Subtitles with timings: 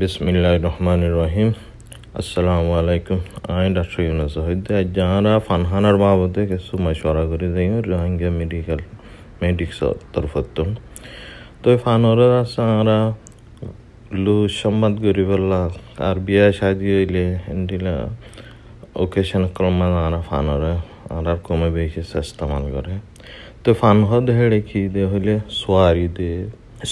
[0.00, 1.48] বিসমিল্লাহ রহমান রহিম
[2.20, 3.18] আসসালামু আলাইকুম
[3.52, 8.80] আমি ডাক্তার ইউনুস হইতে যাহারা ফানহানার বাবদে কিছু মশওয়ারা করে যাই রোহিঙ্গা মেডিকেল,
[9.42, 9.78] মেডিক্স
[10.12, 10.56] তরফত
[11.62, 12.98] তো ফানর আছে আমরা
[14.24, 15.60] লু সম্বাদ করি বললা
[16.08, 17.24] আর বিয়া শাদি হইলে
[17.54, 17.96] এন্ডিলা
[19.02, 20.74] ওকেশন ক্রমা আমরা ফানরে
[21.14, 22.94] আর কমে বেশি ইস্তেমাল করে।
[23.62, 26.32] তো ফান হদ হেড়ে কি দে হইলে সোয়ারি দে,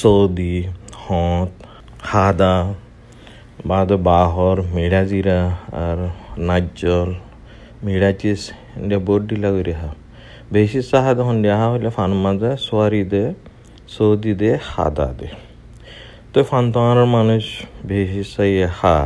[0.00, 0.54] সৌদি,
[1.02, 1.52] হত,
[2.10, 2.54] হাদা
[4.74, 5.38] মেড়াজিরা
[5.84, 5.98] আর
[6.48, 7.10] নাজ্জল
[7.84, 8.40] মেড়াচিস
[8.76, 9.90] ইন্ডিয়া বোর্ড ডিলা করে হা
[10.52, 13.24] বেশি সাহা তখন দেহা হইলে ফান মাঝে সোয়ারি দে
[13.88, 15.28] সৌদি দে হাদা দে
[16.32, 17.44] তো ফান তোমার মানুষ
[17.86, 18.96] বেশি সাই হা।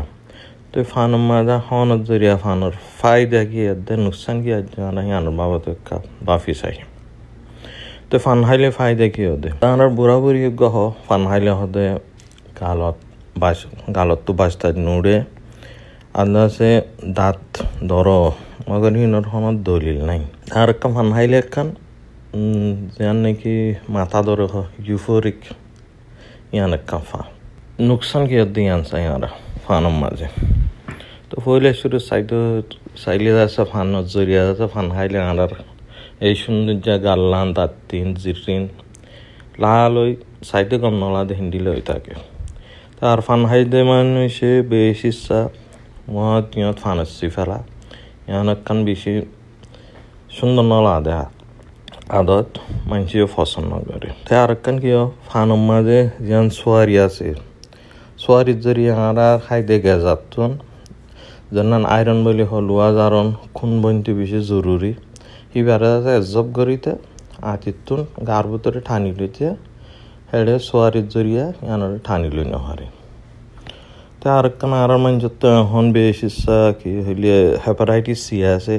[0.73, 5.71] তো ফান মাঝে হন জরিয়া ফানর ফায়দা কি দে নুকসান কি জানা আনার বাবা তো
[6.27, 6.77] বাফি চাই
[8.11, 10.75] তো ফান হাইলে ফায়দা কি হদে তাহার বুড়া বুড়ি গহ,
[11.07, 11.85] ফান হাইলে হদে
[13.43, 13.59] বাস
[13.97, 15.17] গালত তো বাসটা নুড়ে
[16.21, 16.73] আন্দাজে
[17.19, 17.43] দাঁত
[17.91, 18.09] ধর।
[18.69, 20.21] মগর হিনর হনত দলিল নাই।
[20.59, 21.69] আর একটা ফান হাইলে একখান
[22.97, 23.55] যেন নাকি
[23.95, 24.47] মাথা ধরে
[24.89, 25.41] ইউফোরিক,
[26.55, 27.21] ইয়ান একটা ফা।
[27.89, 29.31] নুকসান কি হদ্দি আনসা ইয়ারা
[29.65, 30.29] ফানম মাঝে।
[31.29, 32.31] তো পहिले শুরু সাইড
[33.03, 35.53] সাইলে যাচ্ছে ফান জরিয়া যাচ্ছে ফান হাইলে আনার
[36.27, 38.65] এই সৌন্দর্য গাল্লান দাঁতিন জিরিন
[39.63, 40.11] লাল ওই
[40.51, 42.15] সাইডে কম নলা হিন্দিলে ওই থাকে।
[43.01, 45.39] তার ফান হাইদে মানুষে বেশি ইচ্ছা
[46.15, 47.59] মহৎ ইয়ত ফান আসছি ফেলা।
[48.29, 49.13] ইহান একখান বেশি
[50.37, 51.27] সুন্দর নলা দেহা
[52.19, 52.51] আদত
[52.91, 54.91] মানুষে পছন্দ করে তে আর একখান কি
[55.29, 57.29] ফানের মাঝে যেন সোয়ারি আছে।
[58.23, 60.51] সোয়ারির জরিয়ে আর খাইতে গেজাতুন
[61.55, 63.27] যেন আয়রন বলি হলুয়া জারণ
[63.57, 64.93] খুন বইতে বেশি জরুরি।
[65.53, 66.93] হিবারে এজব করিতে
[67.53, 69.47] আতিতুন গার ভিতরে ঠানি লইতে।
[70.31, 72.87] হেড়ে সোয়ারির জরিয়া ইয়ানোর ঠানি লই নহারে
[74.21, 78.77] তা আর একখান আর মানুষ তো এখন ইচ্ছা কি হইলে হেপাটাইটিস সি আছে।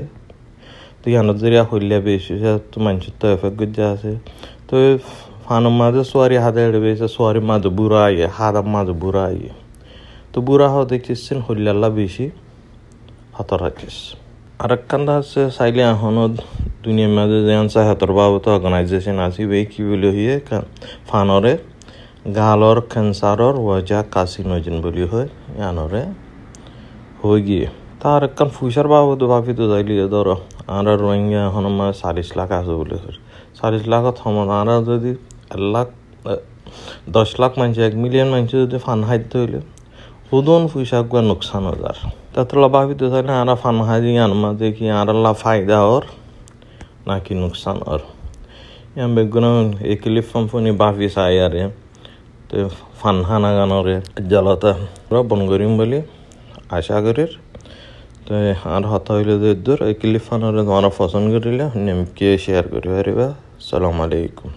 [1.02, 2.26] তো ইয়ানোর জরিয়া হইলে বেশ
[2.72, 4.12] তো মানুষ তো এফেক্ট গজ্জা আছে।
[4.68, 4.76] তো
[5.46, 9.52] ফানের মাঝে সোয়ারি হাতে হেড়ে বেশি সোয়ারি মাঝে বুড়া আইয়ে হাদার মাঝে বুড়া আইয়ে।
[10.34, 12.26] তো বুড়া হওয়া দেখছিস হইলে বেশি
[13.38, 13.98] হাতর রাখিস
[14.64, 16.26] আরেকখানটা আছে, চাইলে এখনও
[16.86, 20.36] দুনিয়ার মাঝে যেমন চাহাতর বাবত অর্গানাইজেশন আছে এই কি বলি হইয়ে
[21.10, 21.54] ফানরে
[22.38, 25.28] গালর ক্যান্সারর ওয়াজা কাসিনোজেন বলি হয়
[25.58, 26.02] ইয়ানরে
[27.22, 27.68] হয়ে গিয়ে।
[28.02, 30.36] তার একখান ফুসার বাবদ ভাবি তো যাইলি ধরো
[30.76, 32.98] আমরা রোহিঙ্গা এখন মানে চাল্লিশ লাখ আছে বলে
[33.60, 35.12] চাল্লিশ লাখত সমান আমরা যদি
[35.54, 35.88] এক লাখ
[37.16, 39.60] দশ লাখ মানুষ এক মিলিয়ন মানুষ যদি ফান হাইতে হইলে
[40.30, 41.98] হুদন ফুসা গুয়া নুকসান হাজার
[42.34, 46.04] তাতলা ভাবিতে চাইলে আরা ফান হাজি আনমা দেখি আরাল্লা ফায়দা ওর
[47.08, 48.02] নাকি নুকসান ওর
[48.92, 49.46] ইয়াম বেগুন
[49.86, 51.64] একিলি ফম্ফনি বাফি চাই আরে
[52.48, 52.56] তো
[53.00, 53.96] ফান হানা গানরে
[54.30, 54.72] জলতা
[55.22, 56.00] বন করিম বলি
[56.70, 57.32] আশা করির
[58.26, 58.32] তো
[58.68, 59.34] আর হতা হইলে
[59.66, 63.28] দূর একিলি ফানরে তোমার পছন্দ করিলে নেমকে শেয়ার করি পারিবা
[63.62, 64.50] সালাম আলাইকুম